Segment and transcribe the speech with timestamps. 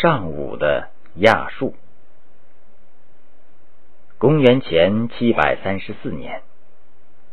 [0.00, 1.74] 上武的亚述。
[4.16, 6.40] 公元前七百三十四年，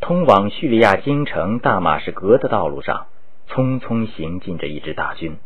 [0.01, 3.07] 通往叙利亚京城大马士革的道路上，
[3.47, 5.37] 匆匆行进着一支大军。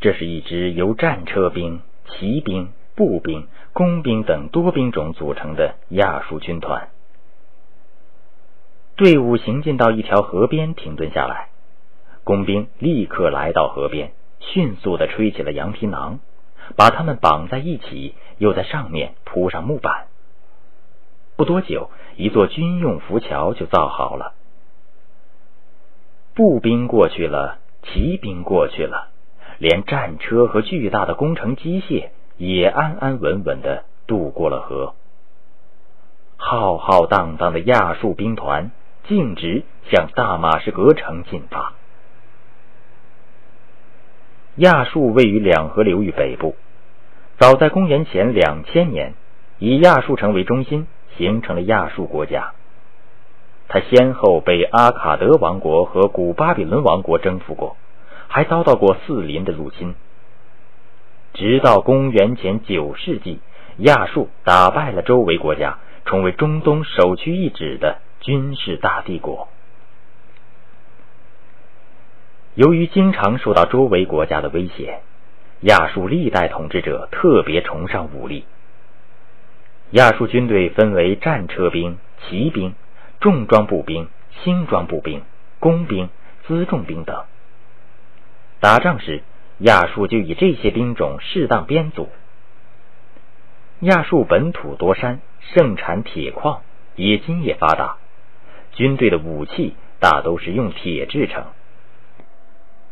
[0.00, 6.90] 这是一支由战车兵、骑兵、步兵、工兵等多兵种组成的亚述军团。
[8.94, 11.48] 队伍行进到一条河边，停顿下来。
[12.24, 16.20] 工兵立刻来到河边，迅速的吹起了羊皮囊，
[16.76, 20.06] 把它们绑在一起，又在上面铺上木板。
[21.36, 24.34] 不多久，一座军用浮桥就造好了。
[26.34, 29.08] 步兵过去了，骑兵过去了。
[29.58, 34.94] 连战车和巨大的工程机械也安安稳稳的渡过了河。
[36.36, 38.70] 浩浩荡荡的亚述兵团
[39.08, 41.74] 径直向大马士革城进发。
[44.58, 46.56] 亚述位于两河流域北部，
[47.36, 49.14] 早在公元前两千年，
[49.60, 52.52] 以亚述城为中心形成了亚述国家。
[53.68, 57.76] 它先后被阿卡德王国和古巴比伦王国征服过。
[58.30, 59.94] 还遭到过四邻的入侵，
[61.32, 63.38] 直到公元前九世纪，
[63.78, 69.48] 亚述打败了周围国家，成为中东首屈一指的军事大帝国。
[72.58, 74.98] 由于经常受到周围国家的威胁，
[75.60, 78.46] 亚述历代统治者特别崇尚武力。
[79.90, 82.74] 亚述军队分为战车兵、骑兵、
[83.20, 84.08] 重装步兵、
[84.42, 85.22] 轻装步兵、
[85.60, 86.08] 工兵、
[86.48, 87.26] 辎重兵等。
[88.58, 89.22] 打仗时，
[89.58, 92.08] 亚述就以这些兵种适当编组。
[93.78, 95.20] 亚述本土多山，
[95.54, 96.62] 盛产铁矿，
[96.96, 97.98] 冶金也发达。
[98.72, 101.44] 军队的武器大都是用铁制成。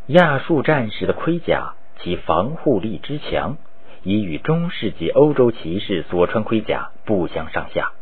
[0.07, 3.57] 亚述战士的盔甲，其防护力之强，
[4.03, 7.93] 已与中世纪欧洲骑士所穿盔甲不相上下。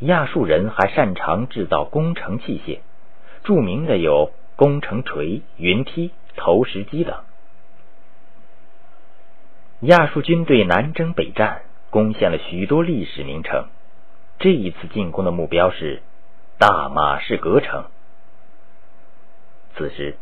[0.00, 2.80] 亚述人还擅长制造工程器械，
[3.42, 4.32] 著名的有。
[4.56, 7.24] 工程锤、云梯、投石机等。
[9.80, 13.66] 亚述军队南征北战，攻陷了许多历史名城。
[14.38, 16.02] 这一次进攻的目标是
[16.56, 17.86] 大马士革城。
[19.76, 20.16] 此时，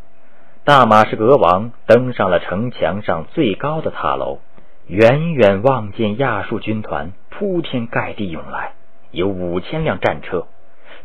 [0.65, 4.39] 大马士革王登上了城墙上最高的塔楼，
[4.87, 8.75] 远远望见亚述军团铺天盖地涌来，
[9.11, 10.47] 有五千辆战车，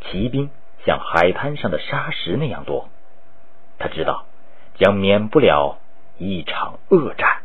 [0.01, 0.51] 骑兵
[0.85, 2.87] 像海滩上的沙石那样多。
[3.79, 4.25] 他知道
[4.75, 5.79] 将免不了
[6.19, 7.37] 一场恶战。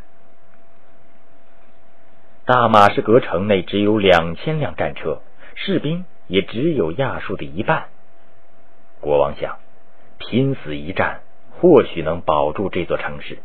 [2.45, 5.23] 大马士革城内只有两千辆战车，
[5.55, 7.85] 士兵也只有亚述的一半。
[9.01, 9.57] 国王想，
[10.19, 11.21] 拼死一战，
[11.63, 13.37] 或许能保住这座城市。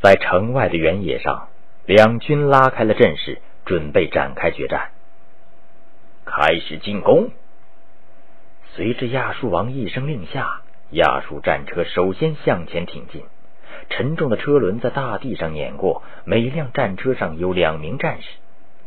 [0.00, 1.50] 在城外的原野上，
[1.86, 4.90] 两军拉开了阵势，准备展开决战。
[6.24, 7.30] 开始进攻。
[8.74, 13.22] 随着亚述王一声令下，亚述战车首先向前挺进。
[13.88, 18.28] 沉重的车轮在大地上碾过，每辆战车上有两名战士，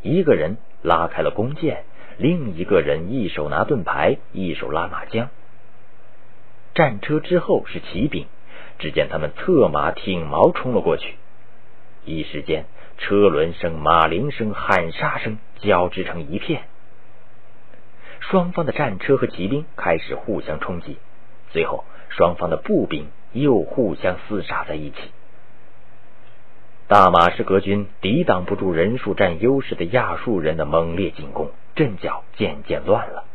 [0.01, 1.85] 一个人拉开了弓箭，
[2.17, 5.29] 另一个人一手拿盾牌，一手拉马缰。
[6.81, 8.25] 战车之后是骑兵，
[8.79, 11.13] 只见他们策马挺矛冲了过去。
[12.05, 12.65] 一时间，
[12.97, 16.63] 车轮声、马铃声、喊杀声交织成一片。
[18.19, 20.97] 双方的战车和骑兵开始互相冲击，
[21.51, 24.97] 最后双方的步兵又互相厮杀在一起。
[26.87, 33.25] 大马士革军抵挡不住人数占优势的亚述人的猛烈进攻，阵脚渐渐乱了。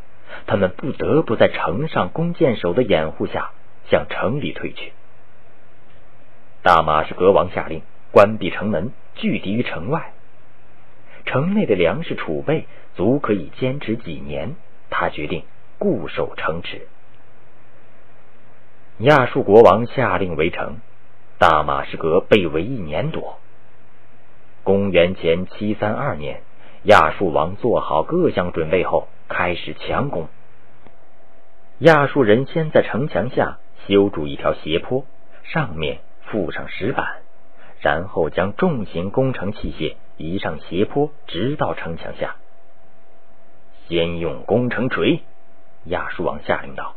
[0.46, 3.50] 他们不得不在城上弓箭手的掩护下
[3.90, 4.92] 向城里退去。
[6.62, 10.12] 大马士革王下令关闭城门，拒敌于城外。
[11.24, 14.54] 城内的粮食储备足可以坚持几年。
[14.88, 15.42] 他决定
[15.78, 16.86] 固守城池。
[18.98, 20.76] 亚述国王下令围城，
[21.38, 23.38] 大马士革被围一年多。
[24.62, 26.40] 公元前七三二年，
[26.84, 30.28] 亚述王做好各项准备后，开始强攻。
[31.78, 35.04] 亚述人先在城墙下修筑一条斜坡，
[35.42, 37.22] 上面附上石板，
[37.80, 42.36] 然后将重型工程器械移上斜坡，直到城墙下。
[43.88, 45.20] 先用工程锤，
[45.84, 46.94] 亚述王下令道：“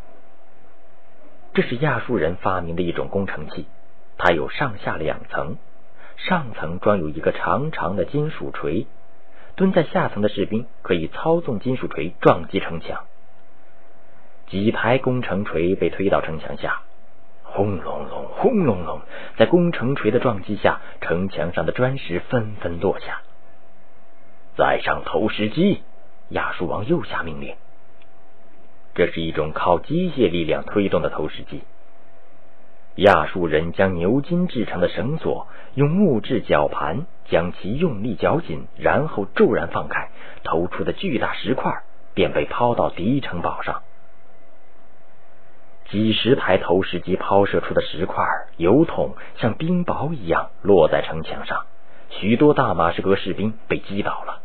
[1.53, 3.67] 这是亚述人发明的一种工程器，
[4.17, 5.57] 它有上下两层，
[6.15, 8.87] 上层装有一个长长的金属锤，
[9.59, 13.03] 蹲在下层的士兵可以操纵金属锤撞击城墙。
[14.47, 16.83] 几台工程锤被推到城墙下，
[17.43, 19.01] 轰隆隆，轰隆隆，
[19.35, 23.21] 在攻城锤的撞击下，城墙上的砖石纷纷落下。
[24.55, 25.83] 再上投石机，
[26.29, 27.57] 亚述王又下命令。
[28.95, 31.63] 这是一种靠机械力量推动的投石机。
[32.99, 40.09] 亚述人将牛筋制成的绳索用木质绞盘将其用力绞紧，然后骤然放开，
[40.43, 43.81] 投出的巨大石块便被抛到敌城堡上。
[45.89, 48.25] 几十台投石机抛射出的石块、
[48.57, 51.65] 油桶像冰雹一样落在城墙上，
[52.09, 54.41] 许多大马士革士兵被击倒了。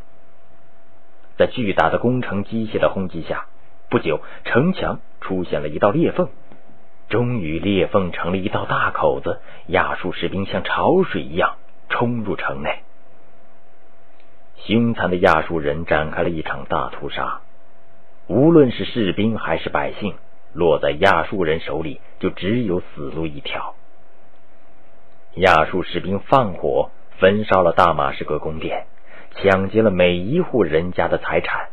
[1.36, 3.46] 在巨大的工程机械的轰击下，
[3.90, 6.28] 不久城墙出现了一道裂缝。
[7.14, 9.38] 终于，裂缝成了一道大口子，
[9.68, 11.54] 亚述士兵像潮水一样
[11.88, 12.80] 冲入城内。
[14.56, 17.42] 凶残的亚述人展开了一场大屠杀，
[18.26, 20.16] 无论是士兵还是百姓，
[20.54, 23.76] 落在亚述人手里就只有死路一条。
[25.34, 26.90] 亚述士兵放火
[27.20, 28.86] 焚烧了大马士革宫殿，
[29.36, 31.68] 抢劫了每一户人家的财产，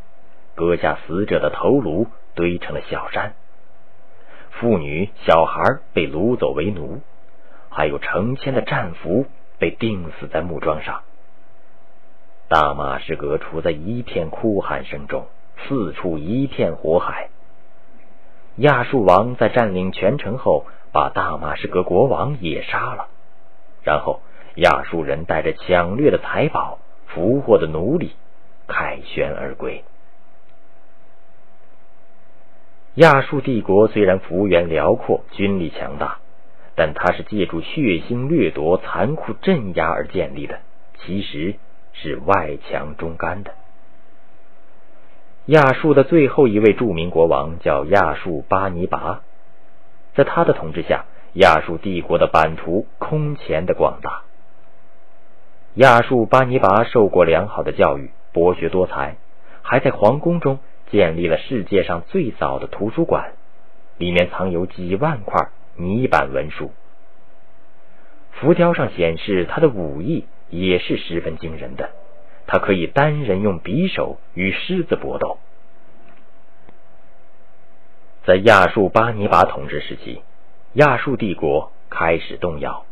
[0.54, 2.06] 割下死者的头颅
[2.36, 3.34] 堆成了小山。
[4.52, 7.02] 妇女、小孩被掳走为奴，
[7.70, 9.26] 还有成千的战俘
[9.58, 11.02] 被钉死在木桩上。
[12.48, 15.26] 大马士革处在一片哭喊声中，
[15.58, 17.30] 四处一片火海。
[18.58, 23.08] 亚述王在占领全城后，把大马士革国王也杀了，
[23.84, 24.20] 然后
[24.56, 28.12] 亚述人带着抢掠的财宝、俘获的奴隶，
[28.68, 29.84] 凯旋而归。
[32.96, 36.18] 亚述帝国虽然幅员辽阔、军力强大，
[36.76, 40.60] 但它是借助血腥掠夺、残酷镇压而建立的，
[41.00, 41.56] 其实
[41.94, 43.54] 是外强中干的。
[45.46, 49.22] 亚述的最后一位著名国王叫亚述巴尼拔，
[50.14, 54.24] 在他的统治下，亚述帝国的版图空前的广大。
[55.76, 59.16] 亚述巴尼拔受过良好的教育，博学多才，
[59.62, 60.60] 还在皇宫中。
[60.92, 63.32] 建立了世界上最早的图书馆，
[63.98, 66.72] 里面藏有几万块泥板文书。
[68.34, 71.92] 浮雕上显示他的武艺也是十分惊人的，
[72.46, 75.38] 他可以单人用匕首与狮子搏斗。
[78.26, 80.22] 在亚述巴尼拔统治时期，
[80.74, 82.86] 亚述帝国开始动摇。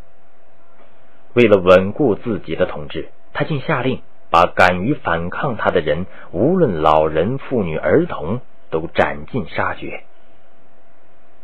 [1.34, 4.01] 为了稳固自己的统治，他竟下令。
[4.31, 10.04] 把敢于反抗他的人，无论老人、妇女、儿童，都斩尽杀绝。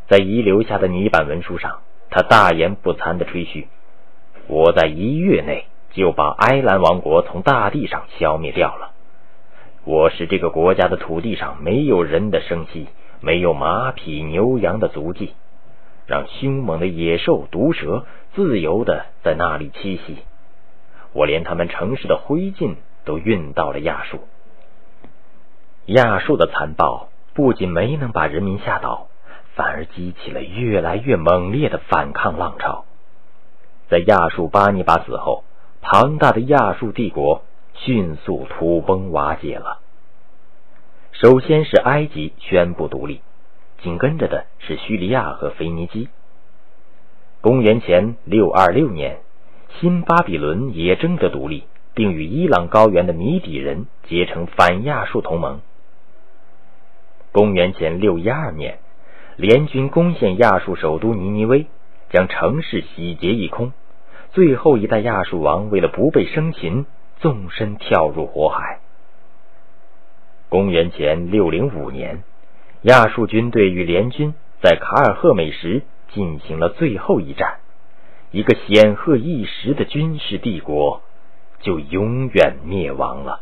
[0.08, 1.80] 在遗留下的泥板文书上，
[2.12, 3.68] 他大言不惭的吹嘘
[4.48, 8.92] ：“我在一月内就把埃兰王国从大地上消灭掉了。
[9.84, 12.88] 我使这个国家的土地上没有人的生息，
[13.20, 15.34] 没有马匹、牛羊的足迹，
[16.06, 18.06] 让凶猛的野兽、毒蛇
[18.36, 20.18] 自由的在那里栖息。”
[21.16, 22.76] 我连他们城市的灰烬
[23.06, 24.20] 都运到了亚述。
[25.86, 29.08] 亚述的残暴不仅没能把人民吓倒，
[29.56, 32.84] 反而激起了越来越猛烈的反抗浪潮。
[33.88, 35.46] 在亚述巴尼拔死后，
[35.82, 37.44] 庞大的亚述帝国
[37.76, 39.80] 迅速土崩瓦解了。
[41.14, 43.22] 首先是埃及宣布独立，
[43.82, 46.10] 紧跟着的是叙利亚和腓尼基。
[47.40, 49.20] 公元前六二六年。
[49.80, 51.64] 新巴比伦也争得独立，
[51.94, 55.62] 并与伊朗高原的米底人结成反亚述同盟。
[57.32, 58.80] 公元前六一二年，
[59.36, 61.66] 联军攻陷亚述首都尼尼微，
[62.10, 63.74] 将城市洗劫一空。
[64.32, 66.86] 最后一代亚述王为了不被生擒，
[67.20, 68.80] 纵身跳入火海。
[70.48, 72.24] 公元前六零五年，
[72.84, 77.60] 亚述军队与联军在卡尔赫美什进行了最后一战。
[78.32, 81.02] 一个显赫一时的军事帝国，
[81.62, 83.42] 就永远灭亡了。